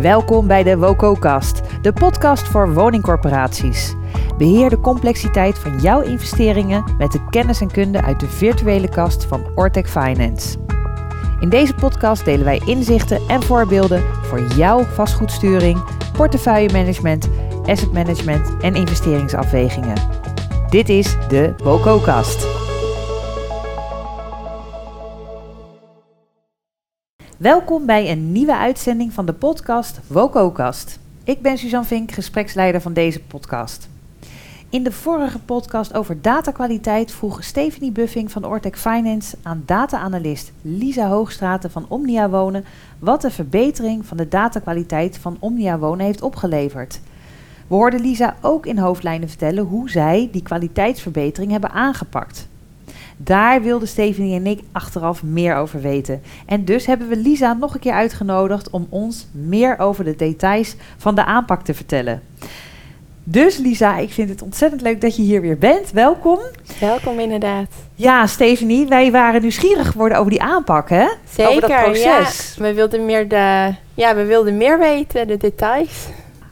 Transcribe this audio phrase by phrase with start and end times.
[0.00, 3.94] Welkom bij de WOCO-kast, de podcast voor woningcorporaties.
[4.38, 9.24] Beheer de complexiteit van jouw investeringen met de kennis en kunde uit de virtuele kast
[9.24, 10.58] van Ortec Finance.
[11.40, 17.28] In deze podcast delen wij inzichten en voorbeelden voor jouw vastgoedsturing, portefeuillemanagement,
[17.64, 19.96] asset management en investeringsafwegingen.
[20.68, 22.59] Dit is de WOCO-kast.
[27.40, 30.98] Welkom bij een nieuwe uitzending van de podcast WOCO-kast.
[31.24, 33.88] Ik ben Suzanne Vink, gespreksleider van deze podcast.
[34.70, 41.08] In de vorige podcast over datakwaliteit vroeg Stephanie Buffing van Ortec Finance aan data-analyst Lisa
[41.08, 42.64] Hoogstraten van Omnia Wonen
[42.98, 47.00] wat de verbetering van de datakwaliteit van Omnia Wonen heeft opgeleverd.
[47.66, 52.48] We hoorden Lisa ook in hoofdlijnen vertellen hoe zij die kwaliteitsverbetering hebben aangepakt.
[53.22, 56.22] Daar wilde Stephanie en ik achteraf meer over weten.
[56.46, 60.76] En dus hebben we Lisa nog een keer uitgenodigd om ons meer over de details
[60.96, 62.22] van de aanpak te vertellen.
[63.24, 65.90] Dus Lisa, ik vind het ontzettend leuk dat je hier weer bent.
[65.90, 66.38] Welkom.
[66.80, 67.68] Welkom inderdaad.
[67.94, 71.06] Ja, Stephanie, wij waren nieuwsgierig geworden over die aanpak, hè?
[71.30, 72.54] Zeker, over dat proces.
[72.56, 72.62] Ja.
[72.62, 76.06] We wilden meer de, ja, we wilden meer weten, de details.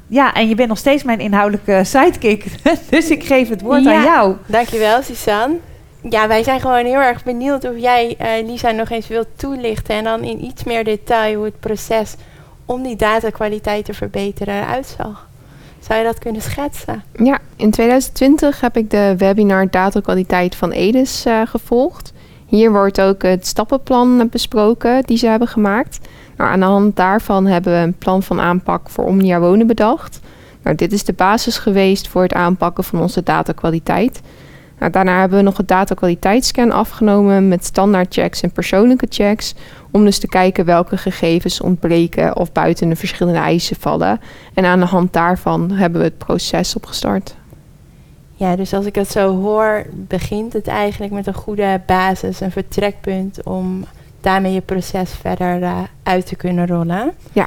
[0.07, 2.45] Ja, en je bent nog steeds mijn inhoudelijke sidekick.
[2.91, 4.37] dus ik geef het woord aan jou.
[4.47, 5.57] Dankjewel, Suzanne.
[6.11, 9.95] Ja, wij zijn gewoon heel erg benieuwd of jij, uh, Lisa, nog eens wilt toelichten
[9.95, 12.15] en dan in iets meer detail hoe het proces
[12.65, 15.29] om die datakwaliteit te verbeteren eruit zag.
[15.79, 17.03] Zou je dat kunnen schetsen?
[17.13, 22.13] Ja, in 2020 heb ik de webinar Datakwaliteit van Edis uh, gevolgd.
[22.47, 25.99] Hier wordt ook het stappenplan besproken die ze hebben gemaakt.
[26.37, 30.21] Nou, aan de hand daarvan hebben we een plan van aanpak voor Omnia Wonen bedacht.
[30.63, 34.21] Nou, dit is de basis geweest voor het aanpakken van onze datakwaliteit.
[34.79, 39.55] Nou, daarna hebben we nog een datakwaliteitsscan afgenomen met standaardchecks en persoonlijke checks.
[39.91, 44.21] Om dus te kijken welke gegevens ontbreken of buiten de verschillende eisen vallen.
[44.55, 47.35] En aan de hand daarvan hebben we het proces opgestart.
[48.35, 52.51] Ja, dus als ik het zo hoor, begint het eigenlijk met een goede basis, een
[52.51, 53.85] vertrekpunt om
[54.21, 57.13] daarmee je proces verder uh, uit te kunnen rollen.
[57.33, 57.47] Ja.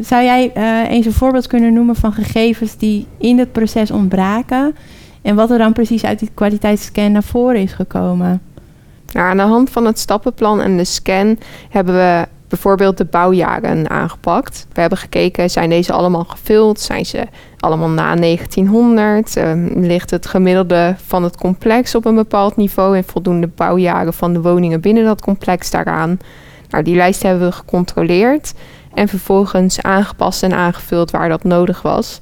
[0.00, 4.76] Zou jij uh, eens een voorbeeld kunnen noemen van gegevens die in het proces ontbraken
[5.22, 8.40] en wat er dan precies uit die kwaliteitsscan naar voren is gekomen?
[9.12, 13.90] Nou, aan de hand van het stappenplan en de scan hebben we bijvoorbeeld de bouwjaren
[13.90, 14.66] aangepakt.
[14.72, 16.80] We hebben gekeken, zijn deze allemaal gevuld?
[16.80, 17.26] Zijn ze
[17.58, 19.36] allemaal na 1900?
[19.36, 24.14] Uh, ehm, ligt het gemiddelde van het complex op een bepaald niveau en voldoende bouwjaren
[24.14, 26.18] van de woningen binnen dat complex daaraan?
[26.70, 28.54] Nou, die lijst hebben we gecontroleerd
[28.94, 32.20] en vervolgens aangepast en aangevuld waar dat nodig was.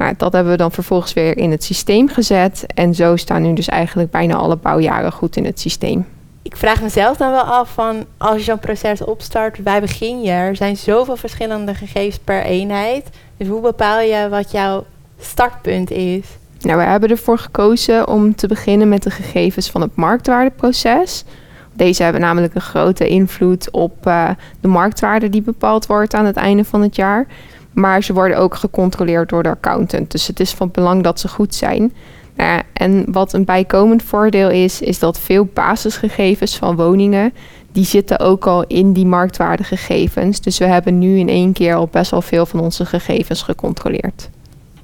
[0.00, 2.64] Nou, dat hebben we dan vervolgens weer in het systeem gezet.
[2.74, 6.06] En zo staan nu dus eigenlijk bijna alle bouwjaren goed in het systeem.
[6.42, 10.30] Ik vraag mezelf dan wel af van als je zo'n proces opstart, bij begin je?
[10.30, 13.08] Er zijn zoveel verschillende gegevens per eenheid.
[13.36, 14.84] Dus hoe bepaal je wat jouw
[15.18, 16.24] startpunt is?
[16.60, 21.24] Nou, we hebben ervoor gekozen om te beginnen met de gegevens van het marktwaardeproces.
[21.72, 24.30] Deze hebben namelijk een grote invloed op uh,
[24.60, 27.26] de marktwaarde die bepaald wordt aan het einde van het jaar.
[27.72, 30.10] Maar ze worden ook gecontroleerd door de accountant.
[30.10, 31.92] Dus het is van belang dat ze goed zijn.
[32.36, 37.32] Nou en wat een bijkomend voordeel is, is dat veel basisgegevens van woningen,
[37.72, 40.40] die zitten ook al in die marktwaardegegevens.
[40.40, 44.30] Dus we hebben nu in één keer al best wel veel van onze gegevens gecontroleerd.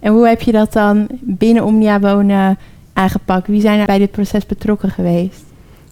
[0.01, 2.59] En hoe heb je dat dan binnen Omnia Wonen
[2.93, 3.47] aangepakt?
[3.47, 5.45] Wie zijn er bij dit proces betrokken geweest?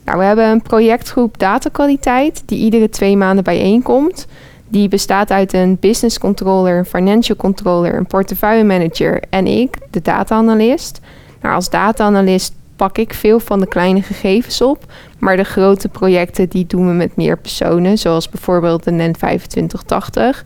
[0.05, 4.27] Nou, we hebben een projectgroep datakwaliteit die iedere twee maanden bijeenkomt.
[4.69, 10.03] Die bestaat uit een business controller, een financial controller, een portefeuille manager en ik, de
[10.03, 11.01] data-analyst.
[11.41, 16.49] Nou, als data-analyst pak ik veel van de kleine gegevens op, maar de grote projecten
[16.49, 20.45] die doen we met meer personen, zoals bijvoorbeeld de NEN 2580.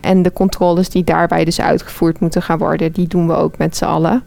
[0.00, 3.76] En de controles die daarbij dus uitgevoerd moeten gaan worden, die doen we ook met
[3.76, 4.22] z'n allen.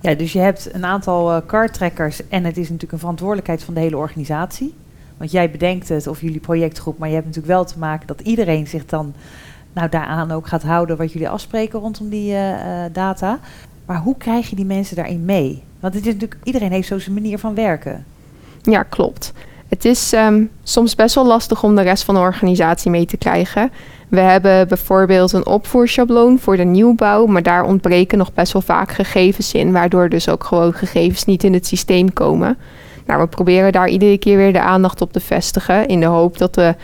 [0.00, 3.74] Ja, dus je hebt een aantal uh, cardtrekkers en het is natuurlijk een verantwoordelijkheid van
[3.74, 4.74] de hele organisatie.
[5.16, 8.20] Want jij bedenkt het of jullie projectgroep, maar je hebt natuurlijk wel te maken dat
[8.20, 9.14] iedereen zich dan
[9.72, 12.48] nou, daaraan ook gaat houden wat jullie afspreken rondom die uh,
[12.92, 13.38] data.
[13.86, 15.62] Maar hoe krijg je die mensen daarin mee?
[15.80, 18.04] Want het is natuurlijk, iedereen heeft zo zijn manier van werken.
[18.62, 19.32] Ja, klopt.
[19.68, 23.16] Het is um, soms best wel lastig om de rest van de organisatie mee te
[23.16, 23.70] krijgen.
[24.08, 28.92] We hebben bijvoorbeeld een opvoerschabloon voor de nieuwbouw, maar daar ontbreken nog best wel vaak
[28.92, 32.56] gegevens in, waardoor dus ook gewoon gegevens niet in het systeem komen.
[33.06, 36.38] Nou, we proberen daar iedere keer weer de aandacht op te vestigen in de hoop
[36.38, 36.74] dat we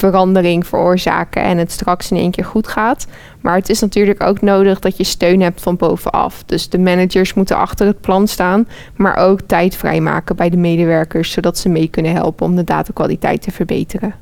[0.00, 3.06] verandering veroorzaken en het straks in één keer goed gaat.
[3.40, 6.42] Maar het is natuurlijk ook nodig dat je steun hebt van bovenaf.
[6.46, 11.32] Dus de managers moeten achter het plan staan, maar ook tijd vrijmaken bij de medewerkers,
[11.32, 14.14] zodat ze mee kunnen helpen om de datakwaliteit te verbeteren.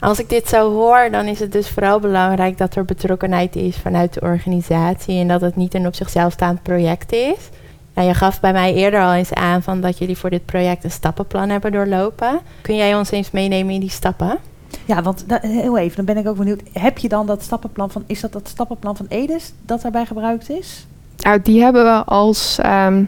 [0.00, 3.76] Als ik dit zo hoor, dan is het dus vooral belangrijk dat er betrokkenheid is
[3.76, 7.50] vanuit de organisatie en dat het niet een op zichzelf staand project is.
[7.94, 10.84] Nou, je gaf bij mij eerder al eens aan van dat jullie voor dit project
[10.84, 12.40] een stappenplan hebben doorlopen.
[12.60, 14.38] Kun jij ons eens meenemen in die stappen?
[14.84, 16.62] Ja, want heel even, dan ben ik ook benieuwd.
[16.72, 20.50] Heb je dan dat stappenplan van, is dat dat stappenplan van Edes dat daarbij gebruikt
[20.50, 20.86] is?
[21.16, 23.04] Nou, die hebben we als ehm,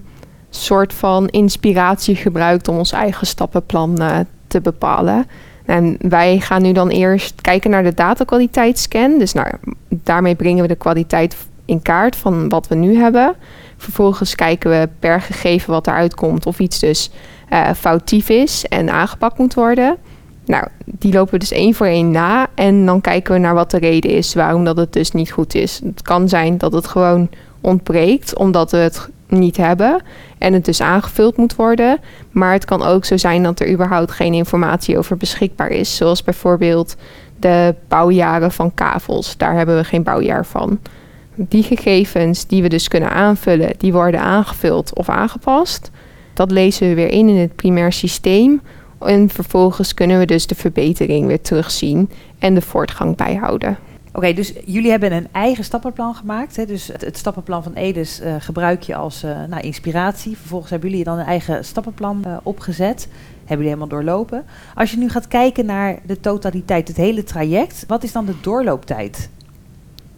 [0.50, 5.26] soort van inspiratie gebruikt om ons eigen stappenplan eh, te bepalen.
[5.64, 9.18] En wij gaan nu dan eerst kijken naar de datakwaliteitsscan.
[9.18, 9.48] Dus nou,
[9.88, 11.36] daarmee brengen we de kwaliteit
[11.72, 13.34] in kaart van wat we nu hebben.
[13.76, 17.10] Vervolgens kijken we per gegeven wat eruit komt of iets dus
[17.48, 19.96] eh, foutief is en aangepakt moet worden.
[20.44, 22.46] Nou, die lopen we dus één voor één na.
[22.54, 25.54] En dan kijken we naar wat de reden is waarom dat het dus niet goed
[25.54, 25.80] is.
[25.84, 27.28] Het kan zijn dat het gewoon
[27.60, 30.02] ontbreekt omdat we het niet hebben
[30.38, 31.98] en het dus aangevuld moet worden.
[32.30, 35.96] Maar het kan ook zo zijn dat er überhaupt geen informatie over beschikbaar is.
[35.96, 36.96] Zoals bijvoorbeeld
[37.40, 39.36] de bouwjaren van kavels.
[39.36, 40.78] Daar hebben we geen bouwjaar van.
[41.34, 45.90] Die gegevens die we dus kunnen aanvullen, die worden aangevuld of aangepast.
[46.34, 48.60] Dat lezen we weer in in het primair systeem.
[49.00, 53.78] En vervolgens kunnen we dus de verbetering weer terugzien en de voortgang bijhouden.
[54.14, 56.56] Oké, dus jullie hebben een eigen stappenplan gemaakt.
[56.56, 56.66] Hè?
[56.66, 60.36] Dus het, stappenplan van Edes eh, gebruik je als eh, nou, inspiratie.
[60.36, 63.08] Vervolgens hebben jullie dan een eigen stappenplan eh, opgezet.
[63.38, 64.44] Hebben jullie helemaal doorlopen.
[64.74, 68.34] Als je nu gaat kijken naar de totaliteit, het hele traject, wat is dan de
[68.40, 69.30] doorlooptijd?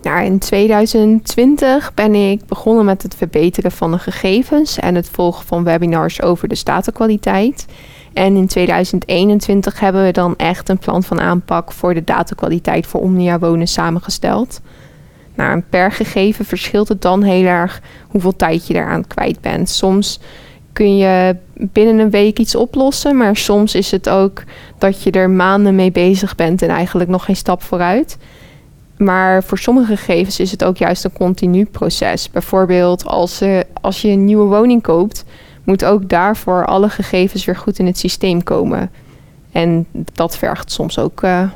[0.04, 5.46] Nou, in 2020 ben ik begonnen met het verbeteren van de gegevens en het volgen
[5.46, 7.66] van webinars over de datakwaliteit.
[8.12, 13.00] En in 2021 hebben we dan echt een plan van aanpak voor de datakwaliteit voor
[13.00, 14.60] Omnia Wonen samengesteld.
[15.34, 19.68] Nou, per gegeven verschilt het dan heel erg hoeveel tijd je eraan kwijt bent.
[19.68, 20.20] Soms
[20.72, 24.42] kun je binnen een week iets oplossen, maar soms is het ook
[24.78, 28.16] dat je er maanden mee bezig bent en eigenlijk nog geen stap vooruit.
[28.96, 32.30] Maar voor sommige gegevens is het ook juist een continu proces.
[32.30, 33.42] Bijvoorbeeld als,
[33.80, 35.24] als je een nieuwe woning koopt,
[35.64, 38.90] moet ook daarvoor alle gegevens weer goed in het systeem komen.
[39.52, 41.50] En dat vergt soms ook eh,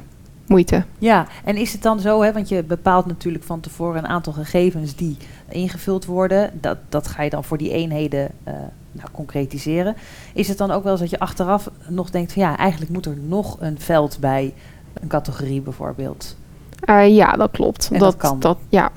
[0.46, 0.84] moeite.
[0.98, 4.32] Ja, en is het dan zo, hè, want je bepaalt natuurlijk van tevoren een aantal
[4.32, 5.16] gegevens die
[5.48, 6.50] ingevuld worden.
[6.60, 8.54] Dat, dat ga je dan voor die eenheden eh,
[8.92, 9.96] nou, concretiseren.
[10.34, 13.06] Is het dan ook wel eens dat je achteraf nog denkt van ja, eigenlijk moet
[13.06, 14.54] er nog een veld bij
[15.00, 16.36] een categorie bijvoorbeeld?
[16.80, 17.88] Eh, ja, dat klopt.
[17.92, 18.40] En dat kan.
[18.40, 18.90] Dat, ja,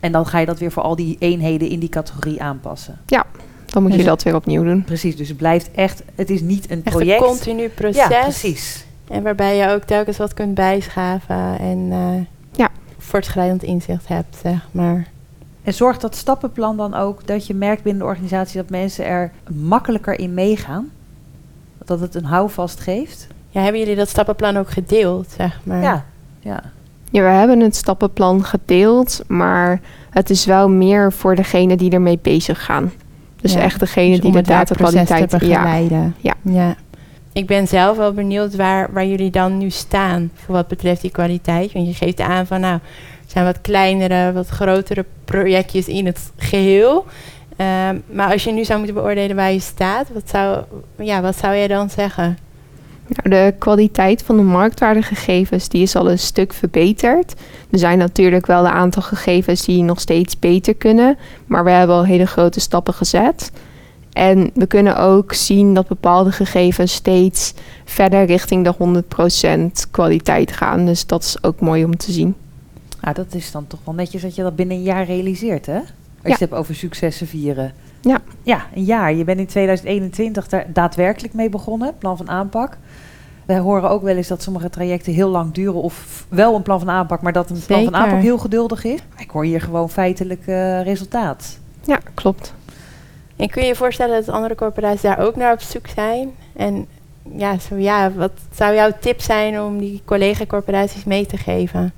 [0.00, 2.98] En dan ga je dat weer voor al die eenheden in die categorie aanpassen.
[3.66, 4.84] dan moet je dat weer opnieuw doen.
[4.84, 7.20] Precies, dus het blijft echt, het is niet een Echt project.
[7.20, 8.08] een continu proces.
[8.08, 8.84] ja, precies.
[9.08, 12.20] En waarbij je ook telkens wat kunt bijschaven en eh,
[12.52, 12.68] Ja.
[12.98, 15.06] voortschrijdend inzicht hebt, zeg maar.
[15.62, 19.30] En zorgt dat stappenplan dan ook dat je merkt binnen de organisatie dat mensen er
[19.54, 20.90] makkelijker in meegaan?
[21.84, 23.26] Dat het een houvast geeft?
[23.50, 25.82] Ja, hebben jullie dat stappenplan ook gedeeld, zeg maar?
[25.82, 26.04] Ja,
[26.40, 26.62] ja.
[27.12, 29.80] Ja, we hebben het stappenplan gedeeld, maar
[30.10, 32.92] het is wel meer voor degene die ermee bezig gaan.
[33.40, 35.30] Dus Ja, echt degene Dus die de datakwaliteit...
[35.30, 36.14] te Ja, begeleiden.
[36.18, 36.34] Ja.
[36.42, 36.76] ja.
[37.32, 41.10] Ik ben zelf wel benieuwd waar, waar jullie dan nu staan voor wat betreft die
[41.10, 41.72] kwaliteit.
[41.72, 42.80] Want je geeft aan van nou, er
[43.26, 47.06] zijn wat kleinere, wat grotere projectjes in het geheel.
[47.56, 50.64] Ehm, maar als je nu zou moeten beoordelen waar je staat, wat zou,
[50.98, 52.38] ja, wat zou jij dan zeggen?
[53.12, 57.34] Nou, de kwaliteit van de marktwaardegegevens die is al een stuk verbeterd.
[57.70, 61.16] Er zijn natuurlijk wel een aantal gegevens die nog steeds beter kunnen,
[61.46, 63.52] maar we hebben al hele grote stappen gezet.
[64.12, 67.54] En we kunnen ook zien dat bepaalde gegevens steeds
[67.84, 69.02] verder richting de
[69.86, 70.86] 100% kwaliteit gaan.
[70.86, 72.34] Dus dat is ook mooi om te zien.
[73.00, 75.76] Nou, dat is dan toch wel netjes dat je dat binnen een jaar realiseert, hè?
[75.76, 75.84] Als
[76.22, 76.30] je Ja.
[76.30, 77.72] het hebt over successen vieren.
[78.00, 78.20] Ja.
[78.42, 79.14] Ja, een jaar.
[79.14, 82.76] Je bent in 2021 daar daadwerkelijk mee begonnen, plan van aanpak.
[83.54, 86.78] We horen ook wel eens dat sommige trajecten heel lang duren of wel een plan
[86.78, 88.98] van aanpak, maar dat een plan van aanpak heel geduldig is.
[89.18, 91.58] Ik hoor hier gewoon feitelijk eh, resultaat.
[91.84, 92.54] Ja, klopt.
[93.36, 96.30] En kun je je voorstellen dat andere corporaties daar ook naar op zoek zijn?
[96.56, 96.86] En
[97.36, 101.92] ja, zo ja, wat zou jouw tip zijn om die collega-corporaties mee te geven?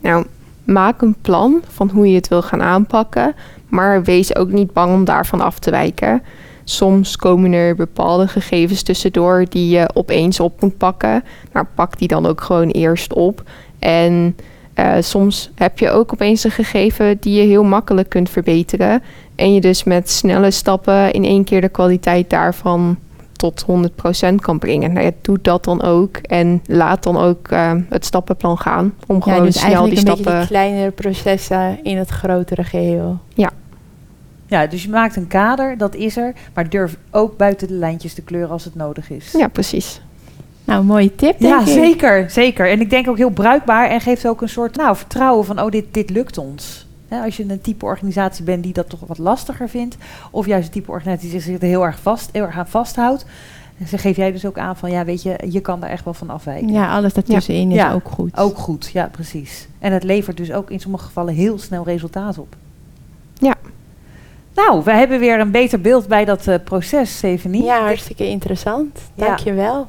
[0.00, 0.26] Nou,
[0.64, 3.34] maak een plan van hoe je het wil gaan aanpakken,
[3.68, 6.22] maar wees ook niet bang om daarvan af te wijken.
[6.64, 11.24] Soms komen er bepaalde gegevens tussendoor die je opeens op moet pakken.
[11.52, 13.42] Maar pak die dan ook gewoon eerst op.
[13.78, 14.36] En
[14.74, 19.02] eh, soms heb je ook opeens een gegeven die je heel makkelijk kunt verbeteren.
[19.34, 22.98] En je dus met snelle stappen in één keer de kwaliteit daarvan
[23.32, 23.64] tot
[24.30, 24.92] 100% kan brengen.
[24.92, 26.16] Nou ja, doe dat dan ook.
[26.16, 28.94] En laat dan ook eh, het stappenplan gaan.
[29.06, 30.38] Om gewoon dus snel die eigenlijk een beetje stappen.
[30.38, 33.18] die kleinere processen in het grotere geheel.
[33.34, 33.50] Ja,
[34.70, 38.22] dus je maakt een kader, dat is er, maar durf ook buiten de lijntjes te
[38.22, 39.32] kleuren als het nodig is.
[39.32, 40.00] Ja, precies.
[40.64, 41.66] Nou, mooie tip, denk Ja, ik.
[41.66, 42.70] zeker, zeker.
[42.70, 45.70] En ik denk ook heel bruikbaar en geeft ook een soort nou, vertrouwen van, oh,
[45.70, 46.86] dit, dit lukt ons.
[47.24, 49.96] Als je een type organisatie bent die dat toch wat lastiger vindt,
[50.30, 53.24] of juist een type organisatie die zich er heel erg, vast, heel erg aan vasthoudt,
[53.90, 56.14] dan geef jij dus ook aan van, ja, weet je, je kan daar echt wel
[56.14, 56.72] van afwijken.
[56.72, 57.92] Ja, alles daartussenin is Ja.
[57.92, 58.36] ook goed.
[58.38, 59.68] Ook goed, ja, precies.
[59.78, 62.56] En het levert dus ook in sommige gevallen heel snel resultaat op.
[64.54, 64.62] Ja.
[64.62, 67.64] Nou, we hebben weer een beter beeld bij dat eh, proces, Stephanie.
[67.64, 69.00] Ja, hartstikke interessant.
[69.14, 69.26] Ja.
[69.26, 69.86] Dank je wel.